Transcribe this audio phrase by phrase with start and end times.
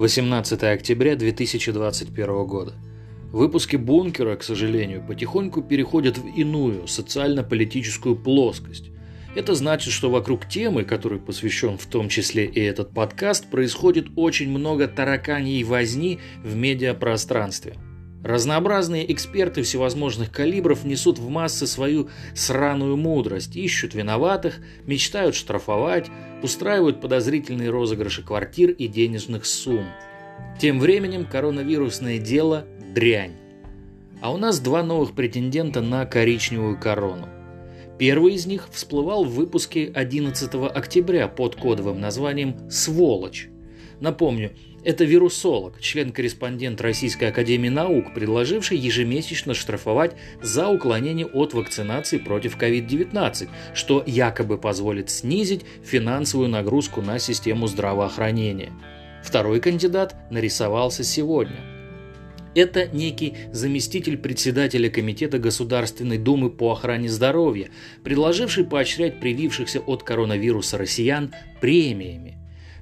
[0.00, 2.72] 18 октября 2021 года.
[3.32, 8.92] Выпуски «Бункера», к сожалению, потихоньку переходят в иную социально-политическую плоскость.
[9.36, 14.48] Это значит, что вокруг темы, которой посвящен в том числе и этот подкаст, происходит очень
[14.48, 17.74] много тараканьей возни в медиапространстве–
[18.22, 26.08] Разнообразные эксперты всевозможных калибров несут в массы свою сраную мудрость, ищут виноватых, мечтают штрафовать,
[26.42, 29.86] устраивают подозрительные розыгрыши квартир и денежных сумм.
[30.58, 33.36] Тем временем коронавирусное дело– дрянь.
[34.20, 37.26] А у нас два новых претендента на коричневую корону.
[37.98, 43.48] Первый из них всплывал в выпуске 11 октября под кодовым названием «Сволочь».
[44.00, 52.56] Напомню, это вирусолог, член-корреспондент Российской Академии Наук, предложивший ежемесячно штрафовать за уклонение от вакцинации против
[52.56, 58.72] COVID-19, что якобы позволит снизить финансовую нагрузку на систему здравоохранения.
[59.22, 61.60] Второй кандидат нарисовался сегодня.
[62.54, 67.68] Это некий заместитель председателя Комитета Государственной Думы по охране здоровья,
[68.02, 72.39] предложивший поощрять привившихся от коронавируса россиян премиями.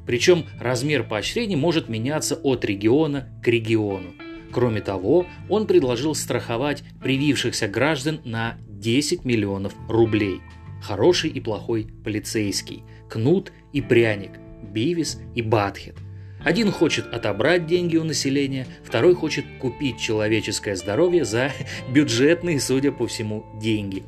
[0.09, 4.15] Причем размер поощрений может меняться от региона к региону.
[4.51, 10.41] Кроме того, он предложил страховать привившихся граждан на 10 миллионов рублей.
[10.81, 14.31] Хороший и плохой полицейский, кнут и пряник,
[14.63, 15.97] бивис и батхет.
[16.43, 21.53] Один хочет отобрать деньги у населения, второй хочет купить человеческое здоровье за
[21.93, 24.05] бюджетные, судя по всему, деньги.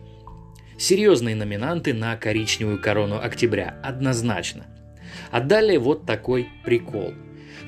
[0.78, 4.64] Серьезные номинанты на коричневую корону октября однозначно–
[5.30, 7.14] а далее вот такой прикол.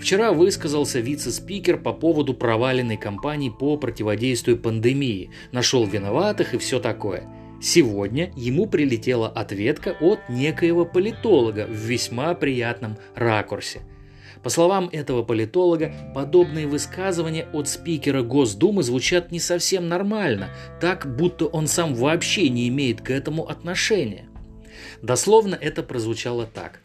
[0.00, 7.28] Вчера высказался вице-спикер по поводу проваленной кампании по противодействию пандемии, нашел виноватых и все такое.
[7.60, 13.82] Сегодня ему прилетела ответка от некоего политолога в весьма приятном ракурсе.
[14.42, 21.46] По словам этого политолога, подобные высказывания от спикера Госдумы звучат не совсем нормально, так будто
[21.46, 24.28] он сам вообще не имеет к этому отношения.
[25.00, 26.81] Дословно это прозвучало так.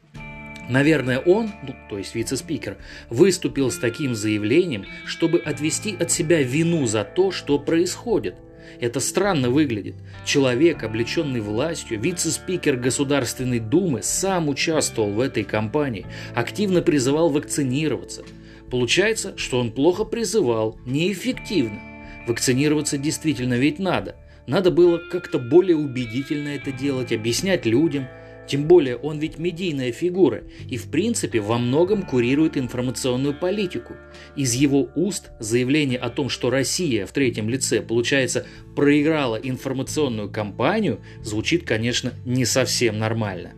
[0.67, 2.77] Наверное, он, ну, то есть вице-спикер,
[3.09, 8.35] выступил с таким заявлением, чтобы отвести от себя вину за то, что происходит.
[8.81, 9.95] Это странно выглядит.
[10.25, 18.23] Человек, облеченный властью, вице-спикер Государственной Думы, сам участвовал в этой кампании, активно призывал вакцинироваться.
[18.69, 21.79] Получается, что он плохо призывал, неэффективно.
[22.27, 24.17] Вакцинироваться действительно ведь надо.
[24.47, 28.07] Надо было как-то более убедительно это делать, объяснять людям–
[28.47, 33.95] тем более он ведь медийная фигура и в принципе во многом курирует информационную политику.
[34.35, 41.01] Из его уст заявление о том, что Россия в третьем лице, получается, проиграла информационную кампанию,
[41.21, 43.51] звучит, конечно, не совсем нормально.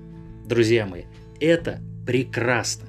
[0.46, 1.04] Друзья мои,
[1.40, 2.88] это прекрасно.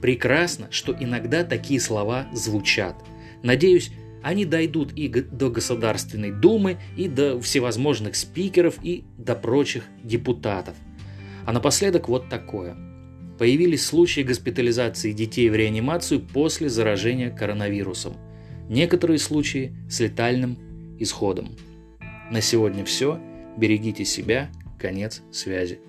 [0.00, 2.96] Прекрасно, что иногда такие слова звучат.
[3.42, 3.90] Надеюсь,
[4.22, 10.76] они дойдут и до Государственной Думы, и до всевозможных спикеров, и до прочих депутатов–
[11.46, 12.76] а напоследок вот такое.
[13.38, 18.14] Появились случаи госпитализации детей в реанимацию после заражения коронавирусом.
[18.68, 20.58] Некоторые случаи с летальным
[20.98, 21.56] исходом.
[22.30, 23.18] На сегодня все.
[23.56, 24.50] Берегите себя.
[24.78, 25.80] Конец связи.